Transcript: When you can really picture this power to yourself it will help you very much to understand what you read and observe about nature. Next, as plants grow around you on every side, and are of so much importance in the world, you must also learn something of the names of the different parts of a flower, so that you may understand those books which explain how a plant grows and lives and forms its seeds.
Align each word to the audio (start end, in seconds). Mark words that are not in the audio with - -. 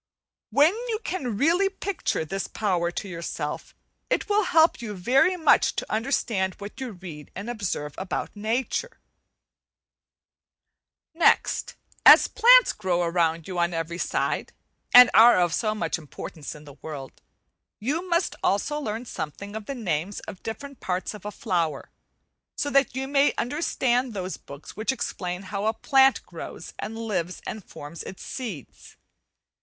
When 0.49 0.73
you 0.87 0.97
can 1.03 1.37
really 1.37 1.69
picture 1.69 2.25
this 2.25 2.47
power 2.47 2.89
to 2.89 3.07
yourself 3.07 3.75
it 4.09 4.27
will 4.27 4.45
help 4.45 4.81
you 4.81 4.95
very 4.95 5.37
much 5.37 5.75
to 5.75 5.91
understand 5.93 6.55
what 6.55 6.81
you 6.81 6.93
read 6.93 7.29
and 7.35 7.47
observe 7.47 7.93
about 7.99 8.35
nature. 8.35 8.99
Next, 11.13 11.75
as 12.03 12.27
plants 12.27 12.73
grow 12.73 13.03
around 13.03 13.47
you 13.47 13.59
on 13.59 13.75
every 13.75 13.99
side, 13.99 14.53
and 14.91 15.11
are 15.13 15.39
of 15.39 15.53
so 15.53 15.75
much 15.75 15.99
importance 15.99 16.55
in 16.55 16.65
the 16.65 16.77
world, 16.81 17.21
you 17.79 18.09
must 18.09 18.35
also 18.43 18.79
learn 18.79 19.05
something 19.05 19.55
of 19.55 19.67
the 19.67 19.75
names 19.75 20.19
of 20.21 20.37
the 20.37 20.43
different 20.45 20.79
parts 20.79 21.13
of 21.13 21.25
a 21.25 21.31
flower, 21.31 21.91
so 22.57 22.71
that 22.71 22.95
you 22.95 23.07
may 23.07 23.35
understand 23.37 24.15
those 24.15 24.35
books 24.37 24.75
which 24.75 24.91
explain 24.91 25.43
how 25.43 25.67
a 25.67 25.75
plant 25.75 26.25
grows 26.25 26.73
and 26.79 26.97
lives 26.97 27.39
and 27.45 27.63
forms 27.63 28.01
its 28.01 28.23
seeds. 28.23 28.97